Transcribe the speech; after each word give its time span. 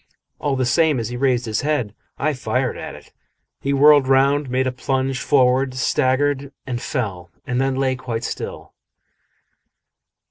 All 0.39 0.55
the 0.55 0.65
same, 0.65 0.99
as 0.99 1.09
he 1.09 1.15
raised 1.15 1.45
his 1.45 1.61
head, 1.61 1.93
I 2.17 2.33
fired 2.33 2.75
at 2.75 2.95
it. 2.95 3.13
He 3.59 3.71
whirled 3.71 4.07
round, 4.07 4.49
made 4.49 4.65
a 4.65 4.71
plunge 4.71 5.21
forward, 5.21 5.75
staggered 5.75 6.51
and 6.65 6.81
fell, 6.81 7.29
and 7.45 7.61
then 7.61 7.75
lay 7.75 7.95
quite 7.95 8.23
still. 8.23 8.73